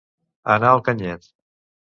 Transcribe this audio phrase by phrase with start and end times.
[0.53, 1.31] Anar al canyet.